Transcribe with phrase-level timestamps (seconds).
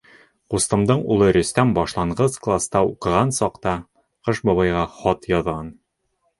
[0.53, 3.77] Ҡустымдың улы Рөстәм башланғыс класта уҡыған саҡта
[4.29, 5.75] Ҡыш бабайға хат яҙған.